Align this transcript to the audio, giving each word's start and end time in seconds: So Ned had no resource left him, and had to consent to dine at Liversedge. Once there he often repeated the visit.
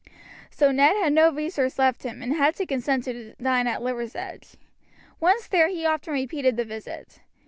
So 0.49 0.71
Ned 0.71 0.95
had 0.97 1.13
no 1.13 1.31
resource 1.31 1.77
left 1.77 2.01
him, 2.01 2.23
and 2.23 2.33
had 2.33 2.55
to 2.55 2.65
consent 2.65 3.03
to 3.03 3.35
dine 3.35 3.67
at 3.67 3.81
Liversedge. 3.83 4.55
Once 5.19 5.45
there 5.47 5.67
he 5.67 5.85
often 5.85 6.11
repeated 6.15 6.57
the 6.57 6.65
visit. 6.65 7.19